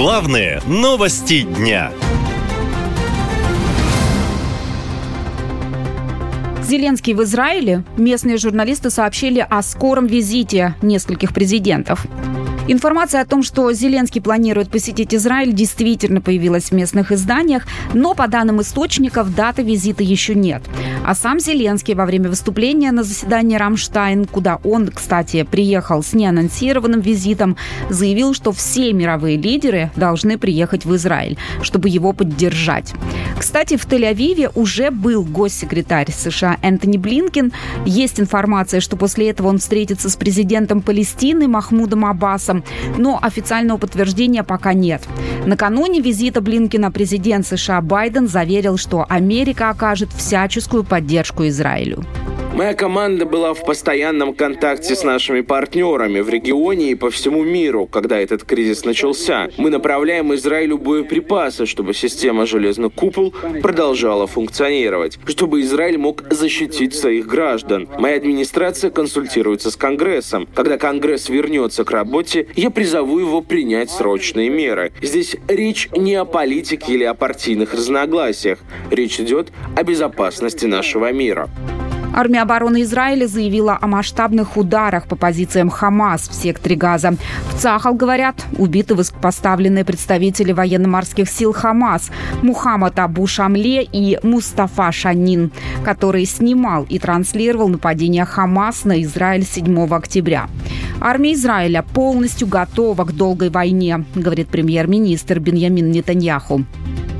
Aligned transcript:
Главные 0.00 0.62
новости 0.68 1.42
дня. 1.42 1.90
Зеленский 6.62 7.14
в 7.14 7.22
Израиле. 7.24 7.82
Местные 7.96 8.36
журналисты 8.36 8.90
сообщили 8.90 9.44
о 9.50 9.60
скором 9.60 10.06
визите 10.06 10.76
нескольких 10.82 11.34
президентов. 11.34 12.06
Информация 12.70 13.22
о 13.22 13.24
том, 13.24 13.42
что 13.42 13.72
Зеленский 13.72 14.20
планирует 14.20 14.68
посетить 14.68 15.14
Израиль, 15.14 15.54
действительно 15.54 16.20
появилась 16.20 16.64
в 16.64 16.72
местных 16.72 17.12
изданиях, 17.12 17.66
но 17.94 18.14
по 18.14 18.28
данным 18.28 18.60
источников 18.60 19.34
даты 19.34 19.62
визита 19.62 20.02
еще 20.02 20.34
нет. 20.34 20.62
А 21.02 21.14
сам 21.14 21.40
Зеленский 21.40 21.94
во 21.94 22.04
время 22.04 22.28
выступления 22.28 22.92
на 22.92 23.04
заседании 23.04 23.56
Рамштайн, 23.56 24.26
куда 24.26 24.60
он, 24.64 24.88
кстати, 24.88 25.44
приехал 25.44 26.02
с 26.02 26.12
неанонсированным 26.12 27.00
визитом, 27.00 27.56
заявил, 27.88 28.34
что 28.34 28.52
все 28.52 28.92
мировые 28.92 29.38
лидеры 29.38 29.90
должны 29.96 30.36
приехать 30.36 30.84
в 30.84 30.94
Израиль, 30.94 31.38
чтобы 31.62 31.88
его 31.88 32.12
поддержать. 32.12 32.92
Кстати, 33.38 33.78
в 33.78 33.86
Тель-Авиве 33.86 34.52
уже 34.54 34.90
был 34.90 35.24
госсекретарь 35.24 36.12
США 36.12 36.58
Энтони 36.60 36.98
Блинкин. 36.98 37.50
Есть 37.86 38.20
информация, 38.20 38.80
что 38.80 38.98
после 38.98 39.30
этого 39.30 39.48
он 39.48 39.56
встретится 39.58 40.10
с 40.10 40.16
президентом 40.16 40.82
Палестины 40.82 41.48
Махмудом 41.48 42.04
Аббасом 42.04 42.57
но 42.96 43.18
официального 43.20 43.78
подтверждения 43.78 44.42
пока 44.44 44.72
нет. 44.72 45.02
Накануне 45.46 46.00
визита 46.00 46.40
Блинкина 46.40 46.90
президент 46.90 47.46
США 47.46 47.80
Байден 47.80 48.28
заверил, 48.28 48.76
что 48.76 49.06
Америка 49.08 49.70
окажет 49.70 50.12
всяческую 50.12 50.84
поддержку 50.84 51.46
Израилю. 51.46 52.04
Моя 52.58 52.74
команда 52.74 53.24
была 53.24 53.54
в 53.54 53.64
постоянном 53.64 54.34
контакте 54.34 54.96
с 54.96 55.04
нашими 55.04 55.42
партнерами 55.42 56.18
в 56.18 56.28
регионе 56.28 56.90
и 56.90 56.96
по 56.96 57.08
всему 57.08 57.44
миру, 57.44 57.86
когда 57.86 58.18
этот 58.18 58.42
кризис 58.42 58.84
начался. 58.84 59.48
Мы 59.58 59.70
направляем 59.70 60.34
Израилю 60.34 60.76
боеприпасы, 60.76 61.66
чтобы 61.66 61.94
система 61.94 62.46
«Железный 62.46 62.90
купол» 62.90 63.32
продолжала 63.62 64.26
функционировать, 64.26 65.20
чтобы 65.26 65.60
Израиль 65.60 65.98
мог 65.98 66.24
защитить 66.32 66.96
своих 66.96 67.28
граждан. 67.28 67.88
Моя 67.96 68.16
администрация 68.16 68.90
консультируется 68.90 69.70
с 69.70 69.76
Конгрессом. 69.76 70.48
Когда 70.52 70.78
Конгресс 70.78 71.28
вернется 71.28 71.84
к 71.84 71.92
работе, 71.92 72.48
я 72.56 72.70
призову 72.70 73.20
его 73.20 73.40
принять 73.40 73.88
срочные 73.88 74.48
меры. 74.48 74.90
Здесь 75.00 75.36
речь 75.46 75.90
не 75.96 76.16
о 76.16 76.24
политике 76.24 76.94
или 76.94 77.04
о 77.04 77.14
партийных 77.14 77.72
разногласиях. 77.72 78.58
Речь 78.90 79.20
идет 79.20 79.52
о 79.76 79.84
безопасности 79.84 80.66
нашего 80.66 81.12
мира. 81.12 81.48
Армия 82.18 82.42
обороны 82.42 82.82
Израиля 82.82 83.28
заявила 83.28 83.78
о 83.80 83.86
масштабных 83.86 84.56
ударах 84.56 85.06
по 85.06 85.14
позициям 85.14 85.70
Хамас 85.70 86.28
в 86.28 86.34
секторе 86.34 86.74
Газа. 86.74 87.14
В 87.52 87.60
Цахал, 87.60 87.94
говорят, 87.94 88.44
убиты 88.56 88.96
высокопоставленные 88.96 89.84
представители 89.84 90.50
военно-морских 90.50 91.30
сил 91.30 91.52
Хамас 91.52 92.10
Мухаммад 92.42 92.98
Абу 92.98 93.24
Шамле 93.28 93.84
и 93.84 94.18
Мустафа 94.24 94.90
Шанин, 94.90 95.52
который 95.84 96.24
снимал 96.24 96.82
и 96.88 96.98
транслировал 96.98 97.68
нападение 97.68 98.24
Хамас 98.24 98.84
на 98.84 99.00
Израиль 99.04 99.44
7 99.44 99.86
октября. 99.94 100.48
Армия 101.00 101.34
Израиля 101.34 101.84
полностью 101.94 102.48
готова 102.48 103.04
к 103.04 103.12
долгой 103.12 103.50
войне, 103.50 104.04
говорит 104.16 104.48
премьер-министр 104.48 105.38
Беньямин 105.38 105.92
Нетаньяху. 105.92 106.64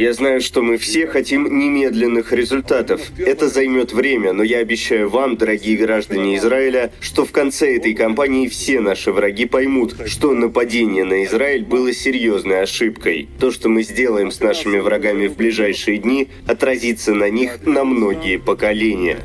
Я 0.00 0.14
знаю, 0.14 0.40
что 0.40 0.62
мы 0.62 0.78
все 0.78 1.06
хотим 1.06 1.58
немедленных 1.58 2.32
результатов. 2.32 3.02
Это 3.18 3.50
займет 3.50 3.92
время, 3.92 4.32
но 4.32 4.42
я 4.42 4.60
обещаю 4.60 5.10
вам, 5.10 5.36
дорогие 5.36 5.76
граждане 5.76 6.38
Израиля, 6.38 6.90
что 7.00 7.26
в 7.26 7.32
конце 7.32 7.76
этой 7.76 7.92
кампании 7.92 8.48
все 8.48 8.80
наши 8.80 9.12
враги 9.12 9.44
поймут, 9.44 9.94
что 10.06 10.32
нападение 10.32 11.04
на 11.04 11.22
Израиль 11.24 11.66
было 11.66 11.92
серьезной 11.92 12.62
ошибкой. 12.62 13.28
То, 13.38 13.50
что 13.50 13.68
мы 13.68 13.82
сделаем 13.82 14.30
с 14.30 14.40
нашими 14.40 14.78
врагами 14.78 15.26
в 15.26 15.36
ближайшие 15.36 15.98
дни, 15.98 16.28
отразится 16.46 17.12
на 17.12 17.28
них 17.28 17.66
на 17.66 17.84
многие 17.84 18.38
поколения. 18.38 19.18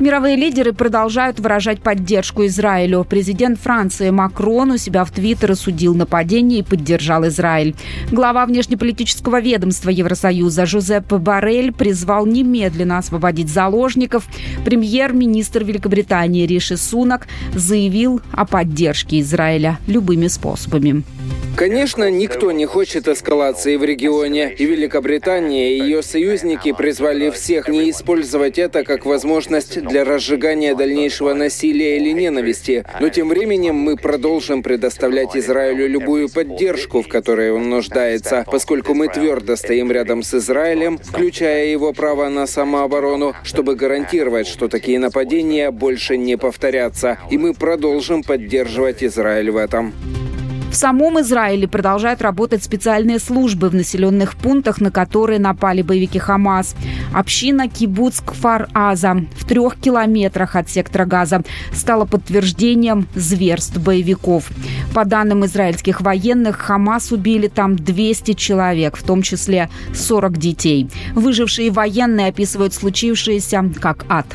Мировые 0.00 0.34
лидеры 0.34 0.72
продолжают 0.72 1.38
выражать 1.38 1.80
поддержку 1.80 2.44
Израилю. 2.46 3.06
Президент 3.08 3.60
Франции 3.60 4.10
Макрон 4.10 4.72
у 4.72 4.76
себя 4.76 5.04
в 5.04 5.12
Твиттер 5.12 5.52
осудил 5.52 5.94
нападение 5.94 6.60
и 6.60 6.62
поддержал 6.62 7.26
Израиль. 7.28 7.76
Глава 8.10 8.44
внешнеполитического 8.44 9.40
ведомства 9.40 9.90
Евросоюза 9.90 10.66
Жозеп 10.66 11.12
Барель 11.12 11.72
призвал 11.72 12.26
немедленно 12.26 12.98
освободить 12.98 13.48
заложников. 13.48 14.26
Премьер-министр 14.64 15.62
Великобритании 15.62 16.44
Риши 16.44 16.76
Сунак 16.76 17.28
заявил 17.54 18.20
о 18.32 18.46
поддержке 18.46 19.20
Израиля 19.20 19.78
любыми 19.86 20.26
способами. 20.26 21.04
Конечно, 21.56 22.10
никто 22.10 22.50
не 22.50 22.66
хочет 22.66 23.06
эскалации 23.06 23.76
в 23.76 23.84
регионе, 23.84 24.52
и 24.58 24.64
Великобритания 24.64 25.72
и 25.72 25.80
ее 25.80 26.02
союзники 26.02 26.72
призвали 26.72 27.30
всех 27.30 27.68
не 27.68 27.90
использовать 27.90 28.58
это 28.58 28.82
как 28.82 29.06
возможность 29.06 29.80
для 29.80 30.04
разжигания 30.04 30.74
дальнейшего 30.74 31.32
насилия 31.32 31.96
или 31.96 32.10
ненависти. 32.10 32.84
Но 32.98 33.08
тем 33.08 33.28
временем 33.28 33.76
мы 33.76 33.96
продолжим 33.96 34.64
предоставлять 34.64 35.36
Израилю 35.36 35.88
любую 35.88 36.28
поддержку, 36.28 37.02
в 37.02 37.08
которой 37.08 37.52
он 37.52 37.70
нуждается, 37.70 38.44
поскольку 38.50 38.94
мы 38.94 39.06
твердо 39.06 39.54
стоим 39.54 39.92
рядом 39.92 40.24
с 40.24 40.34
Израилем, 40.34 40.98
включая 40.98 41.66
его 41.66 41.92
право 41.92 42.28
на 42.28 42.48
самооборону, 42.48 43.34
чтобы 43.44 43.76
гарантировать, 43.76 44.48
что 44.48 44.66
такие 44.66 44.98
нападения 44.98 45.70
больше 45.70 46.16
не 46.16 46.36
повторятся. 46.36 47.18
И 47.30 47.38
мы 47.38 47.54
продолжим 47.54 48.24
поддерживать 48.24 49.04
Израиль 49.04 49.52
в 49.52 49.56
этом. 49.56 49.94
В 50.74 50.76
самом 50.76 51.20
Израиле 51.20 51.68
продолжают 51.68 52.20
работать 52.20 52.64
специальные 52.64 53.20
службы 53.20 53.68
в 53.68 53.76
населенных 53.76 54.34
пунктах, 54.34 54.80
на 54.80 54.90
которые 54.90 55.38
напали 55.38 55.82
боевики 55.82 56.18
Хамас. 56.18 56.74
Община 57.12 57.68
Кибуц 57.68 58.20
Кфар-Аза 58.20 59.24
в 59.38 59.44
трех 59.44 59.76
километрах 59.76 60.56
от 60.56 60.68
сектора 60.68 61.04
Газа 61.04 61.42
стала 61.72 62.06
подтверждением 62.06 63.06
зверств 63.14 63.78
боевиков. 63.78 64.50
По 64.92 65.04
данным 65.04 65.44
израильских 65.44 66.00
военных, 66.00 66.56
Хамас 66.56 67.12
убили 67.12 67.46
там 67.46 67.76
200 67.76 68.32
человек, 68.32 68.96
в 68.96 69.04
том 69.04 69.22
числе 69.22 69.70
40 69.94 70.36
детей. 70.38 70.90
Выжившие 71.14 71.70
военные 71.70 72.30
описывают 72.30 72.74
случившееся 72.74 73.70
как 73.80 74.04
ад. 74.08 74.26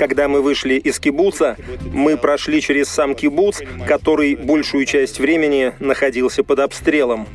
Когда 0.00 0.28
мы 0.28 0.40
вышли 0.40 0.76
из 0.76 0.98
кибуца, 0.98 1.58
мы 1.92 2.16
прошли 2.16 2.62
через 2.62 2.88
сам 2.88 3.14
кибуц, 3.14 3.60
который 3.86 4.34
большую 4.34 4.86
часть 4.86 5.20
времени 5.20 5.74
находился 5.78 6.42
под 6.42 6.60
обстрелом. 6.60 7.28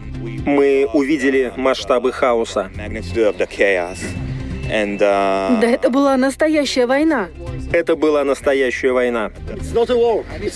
Мы 0.48 0.90
увидели 0.92 1.54
масштабы 1.58 2.12
хаоса. 2.12 2.72
Да 5.62 5.68
это 5.70 5.92
была 5.92 6.18
настоящая 6.18 6.88
война. 6.88 7.30
Это 7.72 7.96
была 7.96 8.24
настоящая 8.24 8.94
война. 8.94 9.32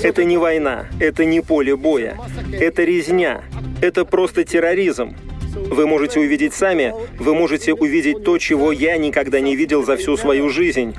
Это 0.01 0.23
не 0.23 0.37
война, 0.37 0.87
это 0.99 1.25
не 1.25 1.41
поле 1.41 1.75
боя, 1.75 2.17
это 2.51 2.85
резня, 2.85 3.43
это 3.83 4.03
просто 4.03 4.43
терроризм. 4.43 5.15
Вы 5.55 5.85
можете 5.85 6.19
увидеть 6.19 6.55
сами, 6.55 6.91
вы 7.19 7.35
можете 7.35 7.75
увидеть 7.75 8.23
то, 8.23 8.39
чего 8.39 8.71
я 8.71 8.97
никогда 8.97 9.39
не 9.41 9.55
видел 9.55 9.83
за 9.83 9.95
всю 9.95 10.17
свою 10.17 10.49
жизнь. 10.49 10.95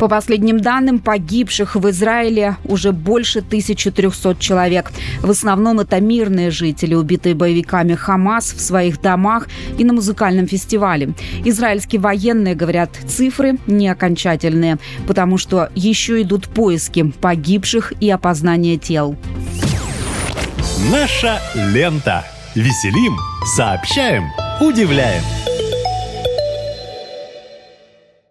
По 0.00 0.08
последним 0.08 0.60
данным, 0.60 0.98
погибших 0.98 1.76
в 1.76 1.90
Израиле 1.90 2.56
уже 2.64 2.92
больше 2.92 3.40
1300 3.40 4.36
человек. 4.38 4.92
В 5.20 5.28
основном 5.28 5.78
это 5.78 6.00
мирные 6.00 6.50
жители, 6.50 6.94
убитые 6.94 7.34
боевиками 7.34 7.94
Хамас 7.94 8.54
в 8.54 8.60
своих 8.62 9.02
домах 9.02 9.46
и 9.76 9.84
на 9.84 9.92
музыкальном 9.92 10.46
фестивале. 10.46 11.12
Израильские 11.44 12.00
военные 12.00 12.54
говорят, 12.54 12.92
цифры 13.06 13.58
не 13.66 13.88
окончательные, 13.88 14.78
потому 15.06 15.36
что 15.36 15.68
еще 15.74 16.22
идут 16.22 16.48
поиски 16.48 17.12
погибших 17.20 17.92
и 18.00 18.08
опознание 18.08 18.78
тел. 18.78 19.16
Наша 20.90 21.38
лента. 21.54 22.24
Веселим, 22.54 23.16
сообщаем, 23.54 24.24
удивляем. 24.60 25.22